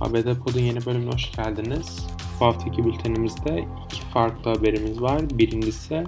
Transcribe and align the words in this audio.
ABD 0.00 0.34
Pod'un 0.34 0.60
yeni 0.60 0.86
bölümüne 0.86 1.12
hoş 1.12 1.32
geldiniz. 1.32 2.06
Bu 2.40 2.44
haftaki 2.44 2.84
bültenimizde 2.84 3.64
iki 3.86 4.00
farklı 4.00 4.50
haberimiz 4.50 5.00
var. 5.00 5.38
Birincisi 5.38 6.04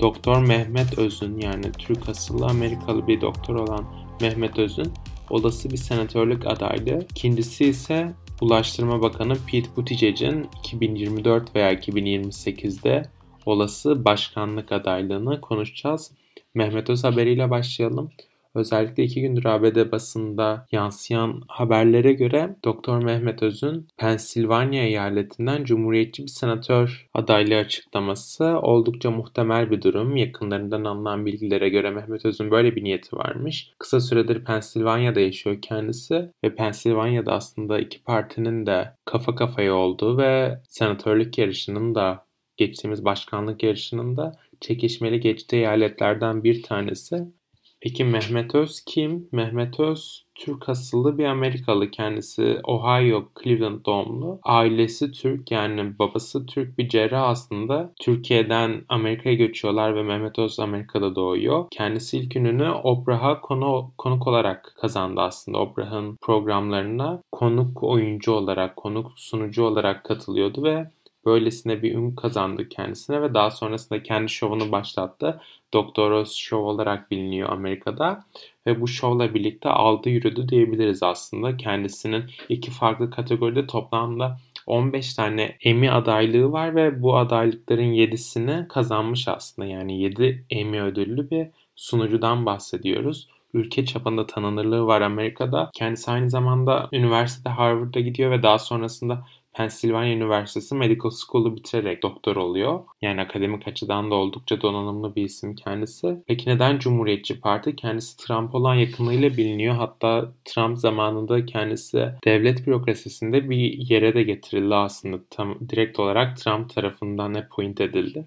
Doktor 0.00 0.46
Mehmet 0.46 0.98
Özün 0.98 1.40
yani 1.40 1.72
Türk 1.72 2.08
asıllı 2.08 2.46
Amerikalı 2.46 3.06
bir 3.06 3.20
doktor 3.20 3.54
olan 3.54 3.84
Mehmet 4.20 4.58
Özün 4.58 4.92
olası 5.30 5.70
bir 5.70 5.76
senatörlük 5.76 6.46
adaylığı. 6.46 7.06
İkincisi 7.10 7.64
ise 7.64 8.14
Ulaştırma 8.40 9.02
Bakanı 9.02 9.34
Pete 9.46 9.68
Buttigieg'in 9.76 10.46
2024 10.58 11.54
veya 11.56 11.74
2028'de 11.74 13.02
olası 13.46 14.04
başkanlık 14.04 14.72
adaylığını 14.72 15.40
konuşacağız. 15.40 16.12
Mehmet 16.54 16.90
Öz 16.90 17.04
haberiyle 17.04 17.50
başlayalım. 17.50 18.10
Özellikle 18.58 19.02
iki 19.02 19.20
gündür 19.20 19.44
ABD 19.44 19.92
basında 19.92 20.66
yansıyan 20.72 21.42
haberlere 21.48 22.12
göre 22.12 22.56
Doktor 22.64 23.02
Mehmet 23.02 23.42
Öz'ün 23.42 23.88
Pensilvanya 23.96 24.82
eyaletinden 24.82 25.64
Cumhuriyetçi 25.64 26.22
bir 26.22 26.28
senatör 26.28 27.08
adaylığı 27.14 27.56
açıklaması 27.56 28.44
oldukça 28.44 29.10
muhtemel 29.10 29.70
bir 29.70 29.82
durum. 29.82 30.16
Yakınlarından 30.16 30.84
alınan 30.84 31.26
bilgilere 31.26 31.68
göre 31.68 31.90
Mehmet 31.90 32.24
Öz'ün 32.24 32.50
böyle 32.50 32.76
bir 32.76 32.84
niyeti 32.84 33.16
varmış. 33.16 33.72
Kısa 33.78 34.00
süredir 34.00 34.44
Pensilvanya'da 34.44 35.20
yaşıyor 35.20 35.58
kendisi 35.62 36.30
ve 36.44 36.54
Pensilvanya'da 36.54 37.32
aslında 37.32 37.78
iki 37.78 38.02
partinin 38.02 38.66
de 38.66 38.92
kafa 39.04 39.34
kafaya 39.34 39.74
olduğu 39.74 40.18
ve 40.18 40.60
senatörlük 40.68 41.38
yarışının 41.38 41.94
da 41.94 42.26
geçtiğimiz 42.56 43.04
başkanlık 43.04 43.62
yarışının 43.62 44.16
da 44.16 44.36
çekişmeli 44.60 45.20
geçtiği 45.20 45.56
eyaletlerden 45.56 46.44
bir 46.44 46.62
tanesi. 46.62 47.37
Peki 47.80 48.04
Mehmet 48.04 48.54
Öz 48.54 48.80
kim? 48.86 49.28
Mehmet 49.32 49.80
Öz 49.80 50.28
Türk 50.34 50.68
asıllı 50.68 51.18
bir 51.18 51.24
Amerikalı. 51.24 51.90
Kendisi 51.90 52.60
Ohio, 52.64 53.24
Cleveland 53.42 53.86
doğumlu. 53.86 54.40
Ailesi 54.42 55.12
Türk 55.12 55.50
yani 55.50 55.98
babası 55.98 56.46
Türk 56.46 56.78
bir 56.78 56.88
cerrah 56.88 57.22
aslında. 57.22 57.92
Türkiye'den 58.00 58.84
Amerika'ya 58.88 59.34
göçüyorlar 59.34 59.96
ve 59.96 60.02
Mehmet 60.02 60.38
Öz 60.38 60.60
Amerika'da 60.60 61.14
doğuyor. 61.14 61.64
Kendisi 61.70 62.18
ilk 62.18 62.36
ününü 62.36 62.70
Oprah'a 62.70 63.40
konu, 63.40 63.92
konuk 63.98 64.26
olarak 64.26 64.74
kazandı 64.80 65.20
aslında. 65.20 65.58
Oprah'ın 65.58 66.16
programlarına 66.20 67.22
konuk 67.32 67.82
oyuncu 67.82 68.32
olarak, 68.32 68.76
konuk 68.76 69.12
sunucu 69.16 69.64
olarak 69.64 70.04
katılıyordu 70.04 70.62
ve 70.62 70.90
böylesine 71.28 71.82
bir 71.82 71.94
ün 71.94 72.14
kazandı 72.14 72.68
kendisine 72.68 73.22
ve 73.22 73.34
daha 73.34 73.50
sonrasında 73.50 74.02
kendi 74.02 74.28
şovunu 74.32 74.72
başlattı. 74.72 75.40
Doktor 75.72 76.10
Oz 76.10 76.32
Show 76.32 76.66
olarak 76.66 77.10
biliniyor 77.10 77.48
Amerika'da 77.48 78.24
ve 78.66 78.80
bu 78.80 78.88
şovla 78.88 79.34
birlikte 79.34 79.68
aldı 79.68 80.08
yürüdü 80.08 80.48
diyebiliriz 80.48 81.02
aslında. 81.02 81.56
Kendisinin 81.56 82.24
iki 82.48 82.70
farklı 82.70 83.10
kategoride 83.10 83.66
toplamda 83.66 84.38
15 84.66 85.14
tane 85.14 85.56
Emmy 85.64 85.90
adaylığı 85.90 86.52
var 86.52 86.74
ve 86.76 87.02
bu 87.02 87.16
adaylıkların 87.16 87.92
7'sini 87.92 88.68
kazanmış 88.68 89.28
aslında. 89.28 89.68
Yani 89.68 90.00
7 90.02 90.44
Emmy 90.50 90.80
ödüllü 90.80 91.30
bir 91.30 91.48
sunucudan 91.76 92.46
bahsediyoruz 92.46 93.28
ülke 93.54 93.86
çapında 93.86 94.26
tanınırlığı 94.26 94.86
var 94.86 95.00
Amerika'da. 95.00 95.70
Kendisi 95.74 96.10
aynı 96.10 96.30
zamanda 96.30 96.88
üniversitede 96.92 97.48
Harvard'a 97.48 98.00
gidiyor 98.00 98.30
ve 98.30 98.42
daha 98.42 98.58
sonrasında 98.58 99.26
Pennsylvania 99.58 100.12
Üniversitesi 100.12 100.74
Medical 100.74 101.10
School'u 101.10 101.56
bitirerek 101.56 102.02
doktor 102.02 102.36
oluyor. 102.36 102.80
Yani 103.02 103.20
akademik 103.20 103.68
açıdan 103.68 104.10
da 104.10 104.14
oldukça 104.14 104.60
donanımlı 104.62 105.16
bir 105.16 105.24
isim 105.24 105.54
kendisi. 105.54 106.16
Peki 106.26 106.50
neden 106.50 106.78
Cumhuriyetçi 106.78 107.40
Parti? 107.40 107.76
Kendisi 107.76 108.16
Trump 108.16 108.54
olan 108.54 108.74
yakınlığıyla 108.74 109.30
biliniyor. 109.30 109.74
Hatta 109.74 110.32
Trump 110.44 110.78
zamanında 110.78 111.46
kendisi 111.46 112.08
devlet 112.24 112.66
bürokrasisinde 112.66 113.50
bir 113.50 113.56
yere 113.90 114.14
de 114.14 114.22
getirildi 114.22 114.74
aslında. 114.74 115.18
Tam, 115.30 115.58
direkt 115.68 115.98
olarak 115.98 116.36
Trump 116.36 116.74
tarafından 116.74 117.34
appoint 117.34 117.80
edildi. 117.80 118.24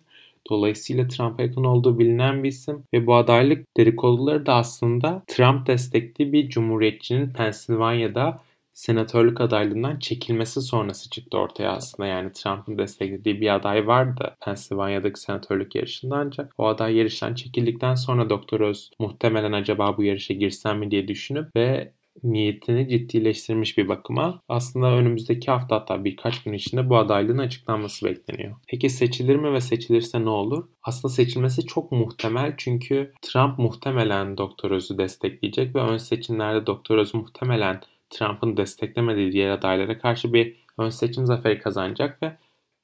Dolayısıyla 0.49 1.07
Trump'a 1.07 1.43
yakın 1.43 1.63
olduğu 1.63 1.99
bilinen 1.99 2.43
bir 2.43 2.49
isim 2.49 2.83
ve 2.93 3.07
bu 3.07 3.15
adaylık 3.15 3.77
dedikoduları 3.77 4.45
da 4.45 4.53
aslında 4.55 5.23
Trump 5.27 5.67
destekli 5.67 6.33
bir 6.33 6.49
cumhuriyetçinin 6.49 7.29
Pennsylvania'da 7.29 8.39
senatörlük 8.73 9.41
adaylığından 9.41 9.99
çekilmesi 9.99 10.61
sonrası 10.61 11.09
çıktı 11.09 11.37
ortaya 11.37 11.71
aslında. 11.71 12.07
Yani 12.07 12.31
Trump'ın 12.31 12.77
desteklediği 12.77 13.41
bir 13.41 13.55
aday 13.55 13.87
vardı 13.87 14.35
Pennsylvania'daki 14.45 15.19
senatörlük 15.19 15.75
yarışında 15.75 16.15
ancak 16.15 16.53
o 16.57 16.67
aday 16.67 16.95
yarıştan 16.95 17.35
çekildikten 17.35 17.95
sonra 17.95 18.29
Doktor 18.29 18.61
Öz 18.61 18.91
muhtemelen 18.99 19.51
acaba 19.51 19.97
bu 19.97 20.03
yarışa 20.03 20.33
girsem 20.33 20.79
mi 20.79 20.91
diye 20.91 21.07
düşünüp 21.07 21.55
ve 21.55 21.93
niyetini 22.23 22.89
ciddileştirmiş 22.89 23.77
bir 23.77 23.87
bakıma. 23.87 24.41
Aslında 24.49 24.91
önümüzdeki 24.91 25.51
hafta 25.51 25.75
hatta 25.75 26.03
birkaç 26.03 26.43
gün 26.43 26.53
içinde 26.53 26.89
bu 26.89 26.97
adaylığın 26.97 27.37
açıklanması 27.37 28.05
bekleniyor. 28.05 28.55
Peki 28.67 28.89
seçilir 28.89 29.35
mi 29.35 29.53
ve 29.53 29.61
seçilirse 29.61 30.25
ne 30.25 30.29
olur? 30.29 30.67
Aslında 30.83 31.13
seçilmesi 31.13 31.65
çok 31.65 31.91
muhtemel 31.91 32.53
çünkü 32.57 33.13
Trump 33.21 33.59
muhtemelen 33.59 34.37
Doktor 34.37 34.71
Öz'ü 34.71 34.97
destekleyecek 34.97 35.75
ve 35.75 35.79
ön 35.79 35.97
seçimlerde 35.97 36.65
Doktor 36.65 36.97
Öz 36.97 37.13
muhtemelen 37.13 37.81
Trump'ın 38.11 38.57
desteklemediği 38.57 39.31
diğer 39.31 39.49
adaylara 39.49 39.97
karşı 39.97 40.33
bir 40.33 40.55
ön 40.77 40.89
seçim 40.89 41.25
zaferi 41.25 41.59
kazanacak 41.59 42.23
ve 42.23 42.37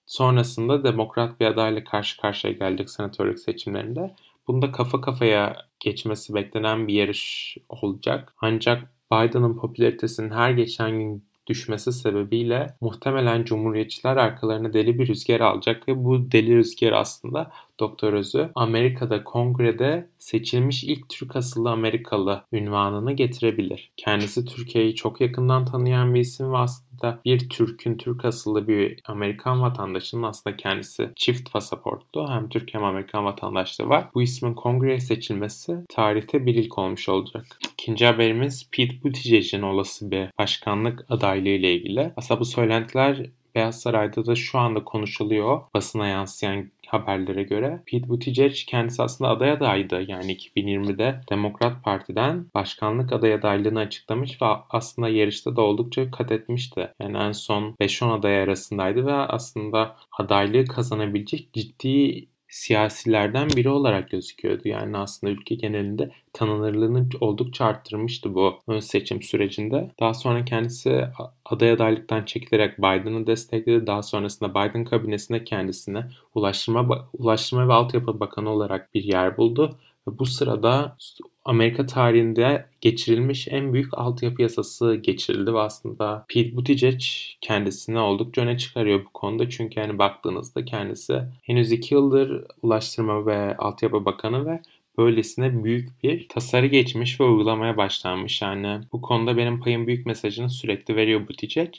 sonrasında 0.06 0.84
demokrat 0.84 1.40
bir 1.40 1.46
adayla 1.46 1.84
karşı 1.84 2.22
karşıya 2.22 2.54
gelecek 2.54 2.90
senatörlük 2.90 3.40
seçimlerinde. 3.40 4.16
Bunda 4.48 4.72
kafa 4.72 5.02
kafaya 5.02 5.56
geçmesi 5.80 6.34
beklenen 6.34 6.88
bir 6.88 6.94
yarış 6.94 7.58
olacak. 7.70 8.34
Ancak 8.42 8.92
Biden'ın 9.12 9.58
popülaritesinin 9.58 10.32
her 10.32 10.52
geçen 10.52 10.92
gün 10.92 11.24
düşmesi 11.48 11.94
sebebiyle 11.94 12.68
muhtemelen 12.82 13.44
Cumhuriyetçiler 13.44 14.18
arkalarına 14.18 14.74
deli 14.74 15.00
bir 15.00 15.08
rüzgar 15.08 15.40
alacak 15.40 15.88
ve 15.88 16.06
bu 16.06 16.32
deli 16.32 16.56
rüzgar 16.56 16.92
aslında 16.92 17.52
Doktor 17.80 18.14
Özü 18.14 18.50
Amerika'da 18.56 19.24
kongrede 19.24 20.10
seçilmiş 20.18 20.84
ilk 20.84 21.10
Türk 21.10 21.36
asıllı 21.36 21.70
Amerikalı 21.70 22.44
ünvanını 22.54 23.14
getirebilir. 23.14 23.92
Kendisi 23.98 24.46
Türkiye'yi 24.46 24.96
çok 24.96 25.22
yakından 25.22 25.66
tanıyan 25.66 26.14
bir 26.14 26.20
isim 26.20 26.54
ve 26.54 26.58
aslında 26.58 27.20
bir 27.26 27.50
Türk'ün 27.50 27.98
Türk 27.98 28.26
asıllı 28.26 28.68
bir 28.68 29.00
Amerikan 29.06 29.62
vatandaşının 29.62 30.24
aslında 30.24 30.58
kendisi 30.58 31.10
çift 31.16 31.52
pasaportlu 31.52 32.30
hem 32.30 32.50
Türk 32.50 32.74
hem 32.74 32.84
Amerikan 32.84 33.26
vatandaşlığı 33.26 33.90
var. 33.90 34.08
Bu 34.14 34.22
ismin 34.22 34.54
kongreye 34.54 35.00
seçilmesi 35.00 35.78
tarihte 35.90 36.46
bir 36.46 36.56
ilk 36.56 36.78
olmuş 36.78 37.10
olacak. 37.10 37.46
İkinci 37.74 38.06
haberimiz 38.06 38.70
Pete 38.72 39.04
Buttigieg'in 39.04 39.62
olası 39.62 40.12
bir 40.12 40.28
başkanlık 40.38 41.06
adaylığı 41.10 41.50
ile 41.50 41.74
ilgili. 41.74 42.14
Aslında 42.16 42.40
bu 42.40 42.46
söylentiler 42.46 43.26
Beyaz 43.58 43.82
Saray'da 43.82 44.26
da 44.26 44.36
şu 44.36 44.60
anda 44.60 44.84
konuşuluyor 44.84 45.62
basına 45.74 46.08
yansıyan 46.08 46.72
haberlere 46.88 47.44
göre 47.44 47.84
Pete 47.86 48.10
Buttigieg 48.10 48.54
kendisi 48.68 49.04
aslında 49.04 49.30
aday 49.30 49.52
adaydı. 49.52 50.02
Yani 50.08 50.32
2020'de 50.36 51.22
Demokrat 51.32 51.84
Parti'den 51.84 52.46
başkanlık 52.54 53.14
aday 53.14 53.34
adaylığını 53.34 53.80
açıklamış 53.80 54.42
ve 54.42 54.46
aslında 54.70 55.10
yarışta 55.10 55.56
da 55.56 55.62
oldukça 55.62 56.12
kat 56.12 56.32
etmişti. 56.32 56.94
Yani 57.02 57.18
en 57.18 57.32
son 57.32 57.76
5-10 57.82 58.12
aday 58.12 58.42
arasındaydı 58.42 59.06
ve 59.06 59.14
aslında 59.14 59.96
adaylığı 60.20 60.66
kazanabilecek 60.66 61.54
ciddi 61.54 62.28
siyasilerden 62.50 63.50
biri 63.50 63.70
olarak 63.70 64.10
gözüküyordu. 64.10 64.68
Yani 64.68 64.98
aslında 64.98 65.34
ülke 65.34 65.56
genelinde 65.56 66.12
tanınırlığını 66.34 67.10
oldukça 67.22 67.66
arttırmıştı 67.66 68.36
bu 68.36 68.60
ön 68.68 68.80
seçim 68.80 69.22
sürecinde. 69.22 69.92
Daha 70.00 70.14
sonra 70.14 70.46
kendisi 70.46 71.08
aday 71.46 71.72
adaylıktan 71.72 72.26
çekilerek 72.26 72.78
Biden'ı 72.78 73.28
destekledi. 73.28 73.88
Daha 73.88 74.04
sonrasında 74.04 74.50
Biden 74.52 74.86
kabinesinde 74.86 75.44
kendisine 75.44 76.08
Ulaştırma, 76.36 77.10
Ulaştırma 77.14 77.68
ve 77.68 77.74
Altyapı 77.74 78.20
Bakanı 78.20 78.50
olarak 78.50 78.94
bir 78.94 79.04
yer 79.04 79.38
buldu. 79.38 79.78
Bu 80.08 80.26
sırada 80.26 80.98
Amerika 81.46 81.86
tarihinde 81.86 82.66
geçirilmiş 82.82 83.48
en 83.48 83.74
büyük 83.74 83.98
altyapı 83.98 84.42
yasası 84.42 84.96
geçirildi 84.96 85.54
ve 85.54 85.60
aslında 85.60 86.26
Pete 86.30 86.56
Buttigieg 86.56 87.02
kendisini 87.42 88.00
oldukça 88.00 88.42
öne 88.42 88.58
çıkarıyor 88.58 89.06
bu 89.06 89.10
konuda. 89.14 89.50
Çünkü 89.50 89.82
hani 89.82 90.00
baktığınızda 90.00 90.66
kendisi 90.66 91.22
henüz 91.42 91.72
iki 91.72 91.94
yıldır 91.94 92.44
Ulaştırma 92.62 93.26
ve 93.26 93.58
Altyapı 93.58 94.06
Bakanı 94.06 94.46
ve 94.46 94.62
böylesine 94.98 95.64
büyük 95.64 96.04
bir 96.04 96.28
tasarı 96.30 96.66
geçmiş 96.66 97.22
ve 97.22 97.24
uygulamaya 97.24 97.78
başlanmış. 97.78 98.42
Yani 98.42 98.82
bu 98.92 99.02
konuda 99.02 99.38
benim 99.38 99.60
payım 99.60 99.88
büyük 99.88 100.06
mesajını 100.06 100.50
sürekli 100.50 100.96
veriyor 100.96 101.28
Buttigieg 101.28 101.74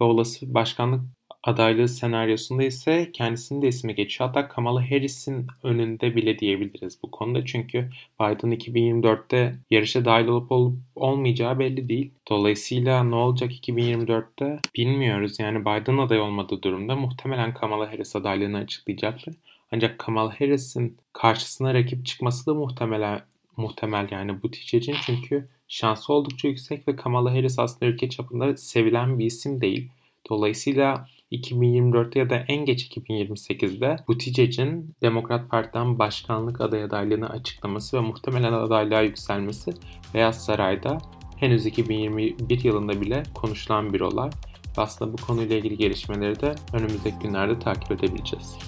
ve 0.00 0.04
olası 0.04 0.54
başkanlık 0.54 1.00
adaylığı 1.42 1.88
senaryosunda 1.88 2.62
ise 2.62 3.10
kendisinin 3.12 3.62
de 3.62 3.68
ismi 3.68 3.94
geçiyor. 3.94 4.28
Hatta 4.28 4.48
Kamala 4.48 4.90
Harris'in 4.90 5.46
önünde 5.62 6.16
bile 6.16 6.38
diyebiliriz 6.38 6.98
bu 7.02 7.10
konuda. 7.10 7.44
Çünkü 7.44 7.90
Biden 8.20 8.52
2024'te 8.52 9.56
yarışa 9.70 10.04
dahil 10.04 10.26
olup 10.26 10.52
olup 10.52 10.78
olmayacağı 10.94 11.58
belli 11.58 11.88
değil. 11.88 12.10
Dolayısıyla 12.30 13.04
ne 13.04 13.14
olacak 13.14 13.52
2024'te 13.52 14.58
bilmiyoruz. 14.76 15.38
Yani 15.40 15.60
Biden 15.60 15.98
aday 15.98 16.20
olmadığı 16.20 16.62
durumda 16.62 16.96
muhtemelen 16.96 17.54
Kamala 17.54 17.92
Harris 17.92 18.16
adaylığını 18.16 18.58
açıklayacaktır. 18.58 19.34
Ancak 19.72 19.98
Kamala 19.98 20.40
Harris'in 20.40 20.96
karşısına 21.12 21.74
rakip 21.74 22.06
çıkması 22.06 22.46
da 22.46 22.54
muhtemelen 22.54 23.22
muhtemel 23.56 24.08
yani 24.10 24.42
Buttigieg'in 24.42 24.96
çünkü 25.06 25.48
şansı 25.68 26.12
oldukça 26.12 26.48
yüksek 26.48 26.88
ve 26.88 26.96
Kamala 26.96 27.30
Harris 27.30 27.58
aslında 27.58 27.86
ülke 27.92 28.08
çapında 28.08 28.56
sevilen 28.56 29.18
bir 29.18 29.26
isim 29.26 29.60
değil. 29.60 29.90
Dolayısıyla 30.30 31.08
2024'te 31.32 32.18
ya 32.18 32.30
da 32.30 32.36
en 32.36 32.64
geç 32.64 32.96
2028'de 32.96 33.96
Buttigieg'in 34.08 34.94
Demokrat 35.02 35.50
Parti'den 35.50 35.98
başkanlık 35.98 36.60
aday 36.60 36.84
adaylığını 36.84 37.28
açıklaması 37.30 37.96
ve 37.96 38.00
muhtemelen 38.00 38.52
adaylığa 38.52 39.00
yükselmesi 39.00 39.70
Beyaz 40.14 40.44
Saray'da 40.44 40.98
henüz 41.36 41.66
2021 41.66 42.64
yılında 42.64 43.00
bile 43.00 43.22
konuşulan 43.34 43.92
bir 43.92 44.00
olay. 44.00 44.30
aslında 44.76 45.12
bu 45.12 45.16
konuyla 45.16 45.56
ilgili 45.56 45.76
gelişmeleri 45.76 46.40
de 46.40 46.54
önümüzdeki 46.72 47.18
günlerde 47.18 47.58
takip 47.58 47.92
edebileceğiz. 47.92 48.58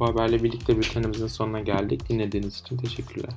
Bu 0.00 0.06
haberle 0.08 0.42
birlikte 0.42 0.76
bültenimizin 0.76 1.26
sonuna 1.26 1.60
geldik. 1.60 2.08
Dinlediğiniz 2.08 2.60
için 2.60 2.76
teşekkürler. 2.76 3.30